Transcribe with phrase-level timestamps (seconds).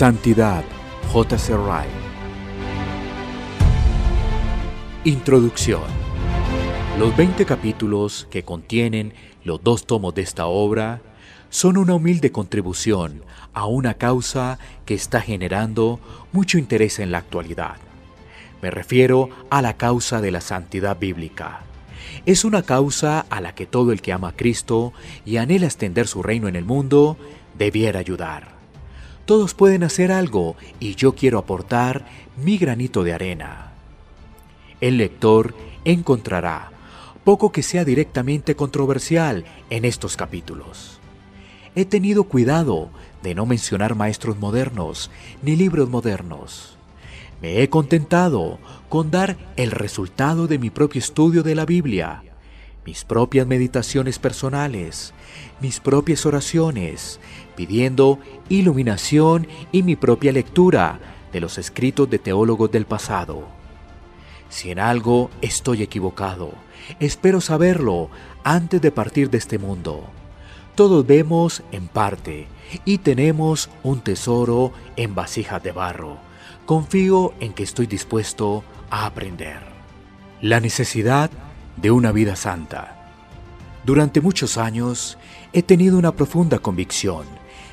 [0.00, 0.64] Santidad,
[1.12, 1.54] J.C.
[1.58, 1.90] Wright.
[5.04, 5.82] Introducción.
[6.98, 9.12] Los 20 capítulos que contienen
[9.44, 11.02] los dos tomos de esta obra
[11.50, 16.00] son una humilde contribución a una causa que está generando
[16.32, 17.76] mucho interés en la actualidad.
[18.62, 21.60] Me refiero a la causa de la santidad bíblica.
[22.24, 24.94] Es una causa a la que todo el que ama a Cristo
[25.26, 27.18] y anhela extender su reino en el mundo
[27.58, 28.59] debiera ayudar.
[29.30, 32.04] Todos pueden hacer algo y yo quiero aportar
[32.36, 33.74] mi granito de arena.
[34.80, 36.72] El lector encontrará
[37.22, 40.98] poco que sea directamente controversial en estos capítulos.
[41.76, 42.90] He tenido cuidado
[43.22, 46.76] de no mencionar maestros modernos ni libros modernos.
[47.40, 48.58] Me he contentado
[48.88, 52.24] con dar el resultado de mi propio estudio de la Biblia,
[52.90, 55.14] mis propias meditaciones personales,
[55.60, 57.20] mis propias oraciones,
[57.54, 60.98] pidiendo iluminación y mi propia lectura
[61.32, 63.44] de los escritos de teólogos del pasado.
[64.48, 66.50] Si en algo estoy equivocado,
[66.98, 68.10] espero saberlo
[68.42, 70.02] antes de partir de este mundo.
[70.74, 72.48] Todos vemos en parte
[72.84, 76.16] y tenemos un tesoro en vasijas de barro.
[76.66, 79.60] Confío en que estoy dispuesto a aprender.
[80.42, 81.30] La necesidad
[81.80, 82.96] de una vida santa.
[83.84, 85.16] Durante muchos años
[85.52, 87.24] he tenido una profunda convicción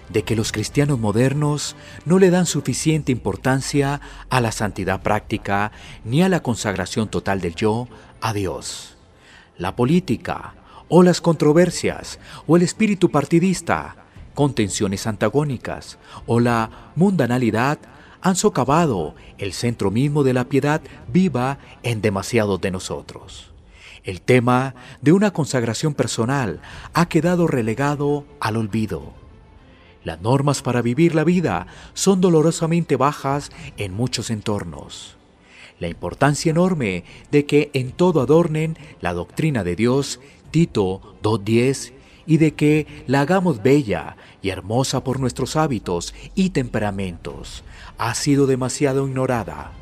[0.09, 3.99] de que los cristianos modernos no le dan suficiente importancia
[4.29, 5.71] a la santidad práctica
[6.05, 7.87] ni a la consagración total del yo
[8.21, 8.95] a Dios.
[9.57, 10.53] La política,
[10.87, 13.97] o las controversias, o el espíritu partidista,
[14.33, 17.79] contenciones antagónicas, o la mundanalidad
[18.21, 23.56] han socavado el centro mismo de la piedad viva en demasiados de nosotros.
[24.07, 26.59] El tema de una consagración personal
[26.95, 29.13] ha quedado relegado al olvido
[30.07, 35.17] las normas para vivir la vida son dolorosamente bajas en muchos entornos.
[35.81, 41.91] La importancia enorme de que en todo adornen la doctrina de Dios, Tito 2.10,
[42.25, 47.65] y de que la hagamos bella y hermosa por nuestros hábitos y temperamentos,
[47.97, 49.73] ha sido demasiado ignorada.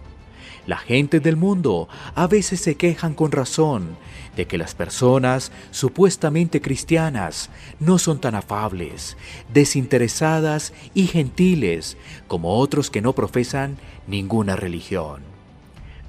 [0.67, 3.97] La gente del mundo a veces se quejan con razón
[4.35, 7.49] de que las personas supuestamente cristianas
[7.79, 9.15] no son tan afables,
[9.53, 13.77] desinteresadas y gentiles como otros que no profesan
[14.07, 15.21] ninguna religión.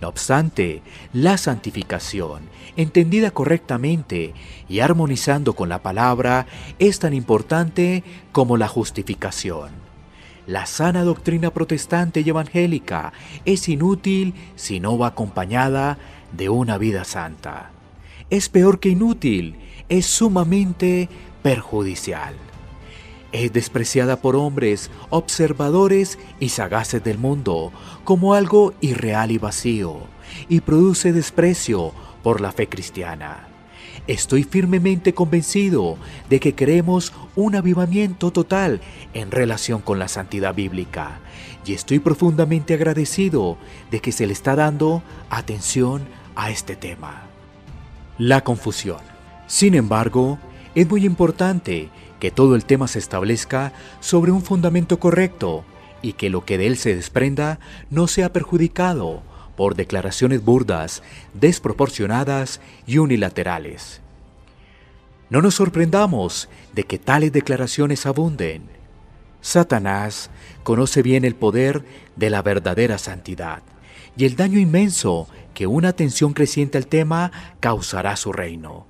[0.00, 2.42] No obstante, la santificación,
[2.76, 4.34] entendida correctamente
[4.68, 6.46] y armonizando con la palabra,
[6.78, 9.85] es tan importante como la justificación.
[10.46, 13.12] La sana doctrina protestante y evangélica
[13.44, 15.98] es inútil si no va acompañada
[16.32, 17.70] de una vida santa.
[18.30, 19.56] Es peor que inútil,
[19.88, 21.08] es sumamente
[21.42, 22.34] perjudicial.
[23.32, 27.72] Es despreciada por hombres, observadores y sagaces del mundo
[28.04, 29.98] como algo irreal y vacío,
[30.48, 31.92] y produce desprecio
[32.22, 33.55] por la fe cristiana.
[34.06, 35.96] Estoy firmemente convencido
[36.30, 38.80] de que queremos un avivamiento total
[39.14, 41.20] en relación con la santidad bíblica
[41.64, 43.56] y estoy profundamente agradecido
[43.90, 47.24] de que se le está dando atención a este tema.
[48.18, 49.00] La confusión.
[49.46, 50.38] Sin embargo,
[50.74, 51.88] es muy importante
[52.20, 55.64] que todo el tema se establezca sobre un fundamento correcto
[56.02, 57.58] y que lo que de él se desprenda
[57.90, 59.22] no sea perjudicado
[59.56, 61.02] por declaraciones burdas,
[61.34, 64.00] desproporcionadas y unilaterales.
[65.28, 68.62] No nos sorprendamos de que tales declaraciones abunden.
[69.40, 70.30] Satanás
[70.62, 71.84] conoce bien el poder
[72.14, 73.62] de la verdadera santidad
[74.16, 78.86] y el daño inmenso que una atención creciente al tema causará a su reino.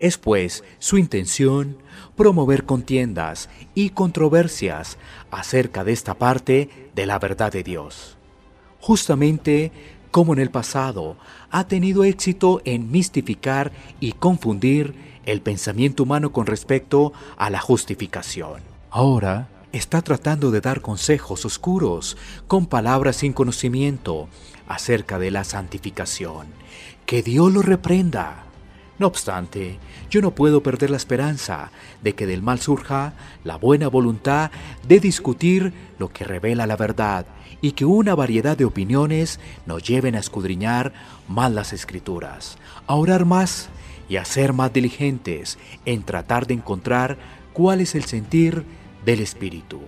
[0.00, 1.78] Es pues su intención
[2.16, 4.98] promover contiendas y controversias
[5.30, 8.18] acerca de esta parte de la verdad de Dios
[8.84, 9.72] justamente
[10.10, 11.16] como en el pasado
[11.50, 18.60] ha tenido éxito en mistificar y confundir el pensamiento humano con respecto a la justificación.
[18.90, 24.28] Ahora está tratando de dar consejos oscuros con palabras sin conocimiento
[24.68, 26.48] acerca de la santificación.
[27.06, 28.43] Que Dios lo reprenda.
[28.98, 33.12] No obstante, yo no puedo perder la esperanza de que del mal surja
[33.42, 34.52] la buena voluntad
[34.86, 37.26] de discutir lo que revela la verdad
[37.60, 40.92] y que una variedad de opiniones nos lleven a escudriñar
[41.28, 42.56] más las escrituras,
[42.86, 43.68] a orar más
[44.08, 47.18] y a ser más diligentes en tratar de encontrar
[47.52, 48.64] cuál es el sentir
[49.04, 49.80] del Espíritu.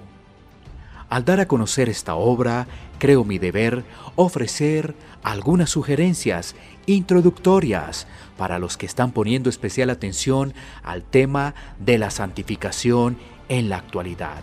[1.08, 2.66] Al dar a conocer esta obra,
[2.98, 3.84] creo mi deber
[4.16, 6.54] ofrecer algunas sugerencias
[6.86, 13.16] introductorias para los que están poniendo especial atención al tema de la santificación
[13.48, 14.42] en la actualidad.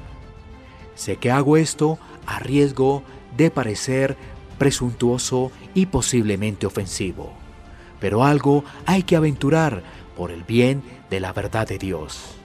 [0.96, 3.04] Sé que hago esto a riesgo
[3.38, 4.16] de parecer
[4.58, 7.34] presuntuoso y posiblemente ofensivo.
[8.00, 9.84] Pero algo hay que aventurar
[10.16, 12.43] por el bien de la verdad de Dios.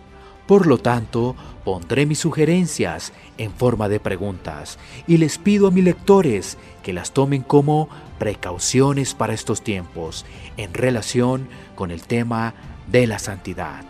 [0.48, 5.84] Por lo tanto, pondré mis sugerencias en forma de preguntas y les pido a mis
[5.84, 10.24] lectores que las tomen como precauciones para estos tiempos
[10.56, 12.54] en relación con el tema
[12.90, 13.84] de la santidad.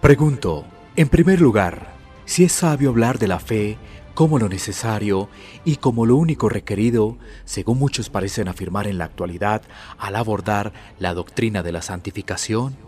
[0.00, 0.64] Pregunto,
[0.96, 1.94] en primer lugar,
[2.24, 3.78] si es sabio hablar de la fe
[4.14, 5.28] como lo necesario
[5.64, 9.62] y como lo único requerido, según muchos parecen afirmar en la actualidad
[9.98, 12.87] al abordar la doctrina de la santificación?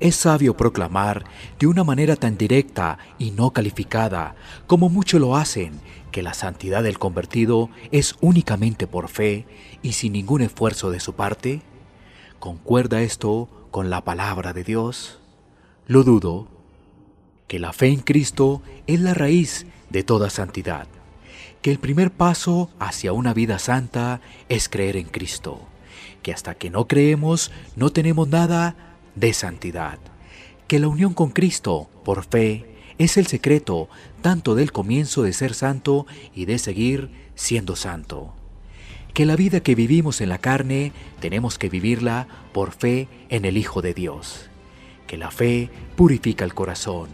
[0.00, 1.24] Es sabio proclamar
[1.58, 4.34] de una manera tan directa y no calificada
[4.66, 5.78] como muchos lo hacen
[6.10, 9.46] que la santidad del convertido es únicamente por fe
[9.82, 11.62] y sin ningún esfuerzo de su parte?
[12.38, 15.18] ¿Concuerda esto con la palabra de Dios?
[15.86, 16.48] Lo dudo.
[17.46, 20.86] Que la fe en Cristo es la raíz de toda santidad.
[21.62, 25.60] Que el primer paso hacia una vida santa es creer en Cristo.
[26.22, 29.98] Que hasta que no creemos no tenemos nada de santidad.
[30.66, 32.66] Que la unión con Cristo, por fe,
[32.98, 33.88] es el secreto
[34.22, 38.34] tanto del comienzo de ser santo y de seguir siendo santo.
[39.14, 43.56] Que la vida que vivimos en la carne tenemos que vivirla por fe en el
[43.56, 44.50] Hijo de Dios.
[45.06, 47.08] Que la fe purifica el corazón.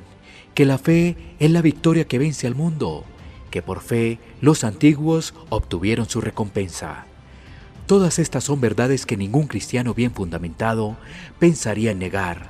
[0.54, 3.04] Que la fe es la victoria que vence al mundo.
[3.50, 7.06] Que por fe los antiguos obtuvieron su recompensa
[7.86, 10.96] Todas estas son verdades que ningún cristiano bien fundamentado
[11.38, 12.48] pensaría en negar.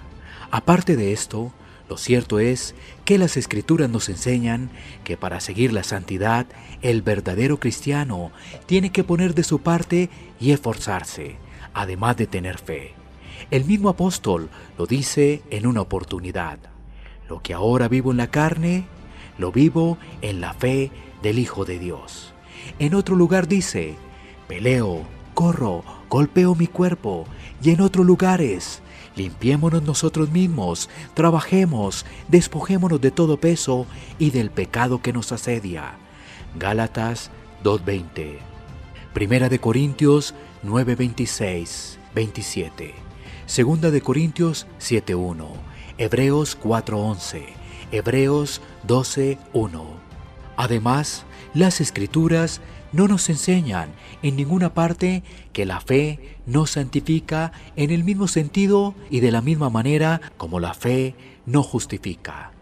[0.50, 1.52] Aparte de esto,
[1.90, 2.74] lo cierto es
[3.04, 4.70] que las escrituras nos enseñan
[5.04, 6.46] que para seguir la santidad,
[6.80, 8.32] el verdadero cristiano
[8.64, 10.08] tiene que poner de su parte
[10.40, 11.36] y esforzarse,
[11.74, 12.94] además de tener fe.
[13.50, 14.48] El mismo apóstol
[14.78, 16.58] lo dice en una oportunidad.
[17.28, 18.86] Lo que ahora vivo en la carne,
[19.36, 20.90] lo vivo en la fe
[21.22, 22.32] del Hijo de Dios.
[22.78, 23.96] En otro lugar dice,
[24.48, 25.04] peleo,
[25.36, 27.26] corro, golpeo mi cuerpo
[27.62, 28.80] y en otros lugares.
[29.16, 33.86] Limpiémonos nosotros mismos, trabajemos, despojémonos de todo peso
[34.18, 35.98] y del pecado que nos asedia.
[36.58, 37.30] Gálatas
[37.62, 38.38] 2.20.
[39.12, 40.34] Primera de Corintios
[40.64, 42.94] 9.26, 27.
[43.44, 45.48] Segunda de Corintios 7.1.
[45.98, 47.42] Hebreos 4.11.
[47.92, 49.84] Hebreos 12.1.
[50.56, 52.62] Además, las escrituras
[52.96, 53.90] no nos enseñan
[54.22, 55.22] en ninguna parte
[55.52, 60.60] que la fe no santifica en el mismo sentido y de la misma manera como
[60.60, 61.14] la fe
[61.44, 62.52] no justifica.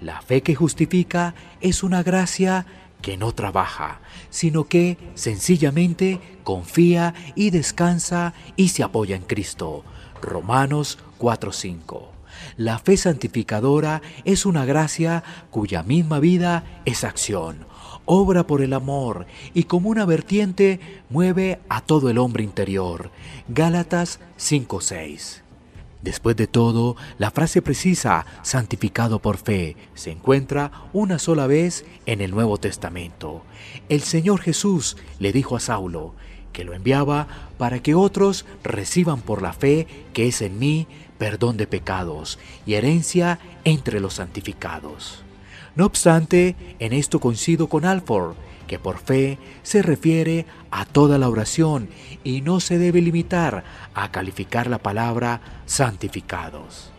[0.00, 2.64] La fe que justifica es una gracia
[3.02, 4.00] que no trabaja,
[4.30, 9.84] sino que sencillamente confía y descansa y se apoya en Cristo.
[10.22, 12.08] Romanos 4:5.
[12.56, 17.73] La fe santificadora es una gracia cuya misma vida es acción
[18.06, 20.80] obra por el amor y como una vertiente
[21.10, 23.10] mueve a todo el hombre interior.
[23.48, 25.42] Gálatas 5:6.
[26.02, 32.20] Después de todo, la frase precisa, santificado por fe, se encuentra una sola vez en
[32.20, 33.42] el Nuevo Testamento.
[33.88, 36.14] El Señor Jesús le dijo a Saulo
[36.52, 37.26] que lo enviaba
[37.56, 40.86] para que otros reciban por la fe que es en mí
[41.16, 45.23] perdón de pecados y herencia entre los santificados.
[45.76, 51.28] No obstante, en esto coincido con Alford, que por fe se refiere a toda la
[51.28, 51.88] oración
[52.22, 53.64] y no se debe limitar
[53.94, 56.90] a calificar la palabra santificados.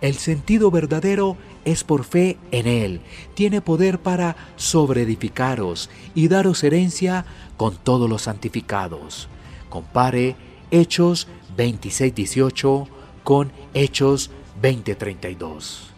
[0.00, 3.00] El sentido verdadero es por fe en Él.
[3.34, 9.28] Tiene poder para sobreedificaros y daros herencia con todos los santificados.
[9.68, 10.36] Compare
[10.70, 12.88] Hechos 26:18
[13.24, 14.30] con Hechos
[14.62, 15.90] 20:32.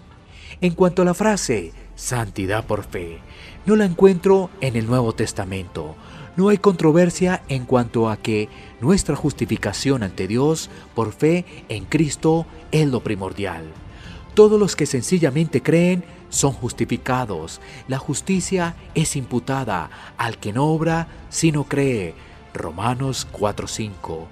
[0.61, 1.73] En cuanto a la frase
[2.03, 3.21] santidad por fe.
[3.65, 5.95] No la encuentro en el Nuevo Testamento.
[6.37, 8.49] No hay controversia en cuanto a que
[8.81, 13.65] nuestra justificación ante Dios por fe en Cristo es lo primordial.
[14.35, 17.61] Todos los que sencillamente creen son justificados.
[17.87, 22.15] La justicia es imputada al que no obra sino cree.
[22.55, 24.27] Romanos 4:5.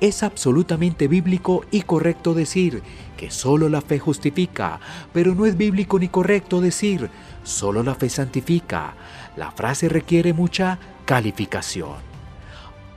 [0.00, 2.82] Es absolutamente bíblico y correcto decir
[3.16, 4.80] que solo la fe justifica,
[5.12, 7.10] pero no es bíblico ni correcto decir
[7.44, 8.94] solo la fe santifica.
[9.36, 11.96] La frase requiere mucha calificación.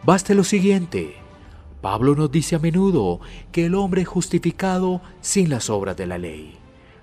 [0.04, 1.16] Baste lo siguiente.
[1.82, 3.22] Pablo nos dice a menudo
[3.52, 6.59] que el hombre es justificado sin las obras de la ley.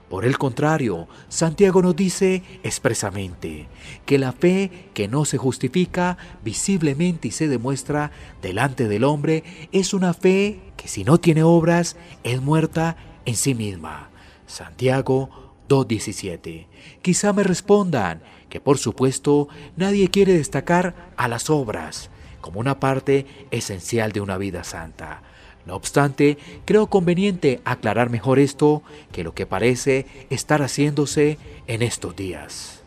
[0.09, 3.69] Por el contrario, Santiago nos dice expresamente
[4.05, 9.95] que la fe que no se justifica visiblemente y se demuestra delante del hombre es
[9.95, 14.11] una fe que si no tiene obras es muerta en sí misma.
[14.47, 16.67] Santiago 2.17.
[17.03, 22.11] Quizá me respondan que por supuesto nadie quiere destacar a las obras
[22.41, 25.23] como una parte esencial de una vida santa.
[25.67, 28.83] No obstante, creo conveniente aclarar mejor esto
[29.13, 32.85] que lo que parece estar haciéndose en estos días.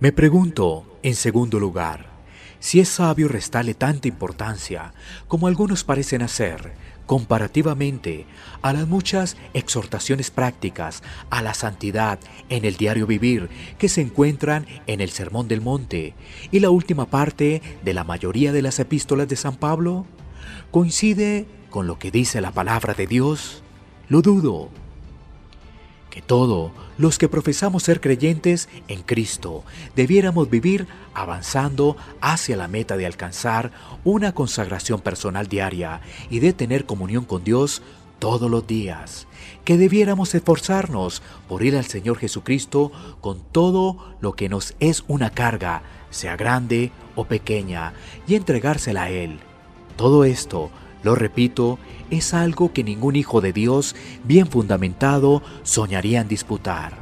[0.00, 2.06] Me pregunto, en segundo lugar,
[2.58, 4.94] si es sabio restarle tanta importancia
[5.28, 6.72] como algunos parecen hacer
[7.10, 8.24] comparativamente
[8.62, 13.48] a las muchas exhortaciones prácticas a la santidad en el diario vivir
[13.78, 16.14] que se encuentran en el Sermón del Monte
[16.52, 20.06] y la última parte de la mayoría de las epístolas de San Pablo,
[20.70, 23.62] coincide con lo que dice la palabra de Dios,
[24.08, 24.68] lo dudo.
[26.10, 29.64] Que todos los que profesamos ser creyentes en Cristo
[29.94, 33.70] debiéramos vivir avanzando hacia la meta de alcanzar
[34.02, 37.82] una consagración personal diaria y de tener comunión con Dios
[38.18, 39.26] todos los días,
[39.64, 45.30] que debiéramos esforzarnos por ir al Señor Jesucristo con todo lo que nos es una
[45.30, 47.94] carga, sea grande o pequeña,
[48.28, 49.40] y entregársela a Él.
[50.00, 50.70] Todo esto
[51.02, 51.78] lo repito,
[52.08, 56.94] es algo que ningún hijo de Dios bien fundamentado soñaría en disputar.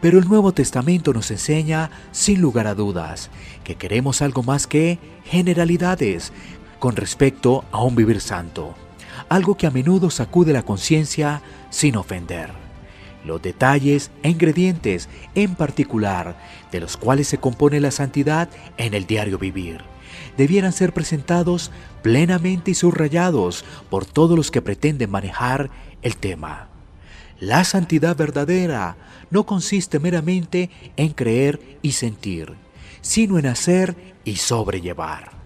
[0.00, 3.28] Pero el Nuevo Testamento nos enseña, sin lugar a dudas,
[3.64, 6.32] que queremos algo más que generalidades
[6.78, 8.74] con respecto a un vivir santo,
[9.28, 12.48] algo que a menudo sacude la conciencia sin ofender.
[13.26, 16.38] Los detalles e ingredientes en particular
[16.72, 19.82] de los cuales se compone la santidad en el diario vivir
[20.36, 21.70] debieran ser presentados
[22.02, 25.70] plenamente y subrayados por todos los que pretenden manejar
[26.02, 26.68] el tema.
[27.38, 28.96] La santidad verdadera
[29.30, 32.54] no consiste meramente en creer y sentir,
[33.00, 35.39] sino en hacer y sobrellevar.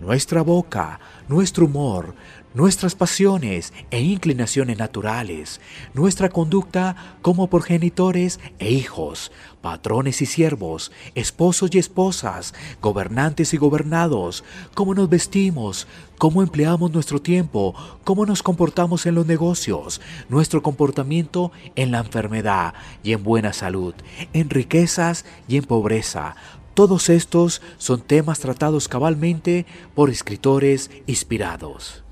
[0.00, 2.14] Nuestra boca, nuestro humor,
[2.54, 5.60] nuestras pasiones e inclinaciones naturales,
[5.92, 14.44] nuestra conducta como progenitores e hijos, patrones y siervos, esposos y esposas, gobernantes y gobernados,
[14.74, 17.74] cómo nos vestimos, cómo empleamos nuestro tiempo,
[18.04, 23.94] cómo nos comportamos en los negocios, nuestro comportamiento en la enfermedad y en buena salud,
[24.32, 26.36] en riquezas y en pobreza,
[26.78, 29.66] todos estos son temas tratados cabalmente
[29.96, 32.04] por escritores inspirados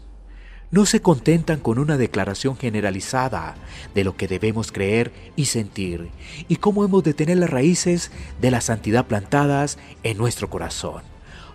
[0.72, 3.54] no se contentan con una declaración generalizada
[3.94, 6.08] de lo que debemos creer y sentir
[6.48, 11.02] y cómo hemos de tener las raíces de la santidad plantadas en nuestro corazón.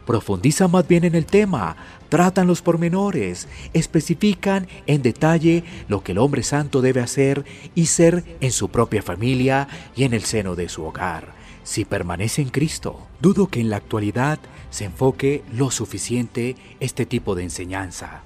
[0.05, 1.75] Profundizan más bien en el tema,
[2.07, 7.43] tratan los pormenores, especifican en detalle lo que el hombre santo debe hacer
[7.75, 12.41] y ser en su propia familia y en el seno de su hogar, si permanece
[12.41, 13.07] en Cristo.
[13.19, 14.39] Dudo que en la actualidad
[14.69, 18.21] se enfoque lo suficiente este tipo de enseñanza.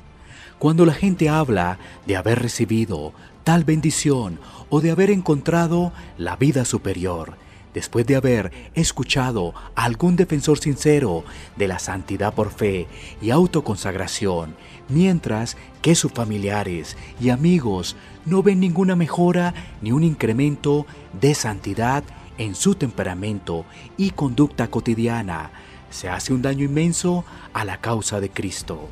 [0.60, 3.14] Cuando la gente habla de haber recibido
[3.44, 4.40] tal bendición
[4.70, 7.38] o de haber encontrado la vida superior,
[7.74, 11.26] después de haber escuchado a algún defensor sincero
[11.58, 12.88] de la santidad por fe
[13.22, 14.56] y autoconsagración,
[14.88, 20.88] mientras que sus familiares y amigos no ven ninguna mejora ni un incremento
[21.20, 22.04] de santidad
[22.38, 23.66] en su temperamento
[23.98, 25.52] y conducta cotidiana,
[25.90, 28.90] se hace un daño inmenso a la causa de Cristo.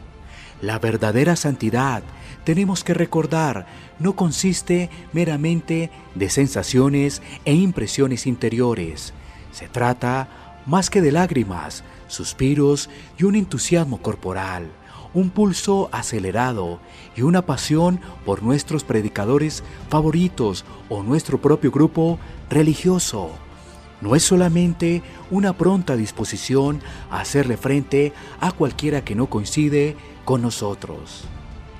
[0.62, 2.03] La verdadera santidad,
[2.45, 3.65] tenemos que recordar,
[4.00, 9.13] no consiste meramente de sensaciones e impresiones interiores.
[9.51, 14.69] Se trata más que de lágrimas, suspiros y un entusiasmo corporal,
[15.13, 16.79] un pulso acelerado
[17.15, 23.32] y una pasión por nuestros predicadores favoritos o nuestro propio grupo religioso.
[24.01, 25.01] No es solamente
[25.32, 31.24] una pronta disposición a hacerle frente a cualquiera que no coincide con nosotros.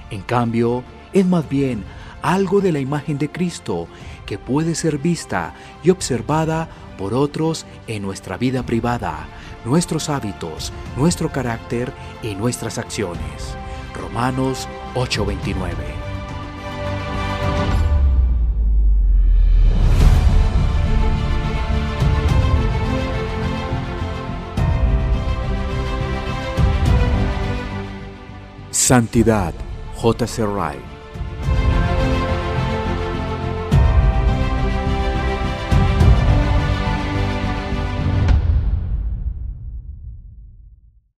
[0.10, 1.84] En cambio, es más bien
[2.22, 3.88] algo de la imagen de Cristo
[4.26, 9.28] que puede ser vista y observada por otros en nuestra vida privada,
[9.66, 13.56] nuestros hábitos, nuestro carácter y nuestras acciones.
[13.96, 16.04] Romanos 8:29
[28.72, 29.54] Santidad,
[29.96, 30.46] J.C.
[30.46, 30.93] Wright.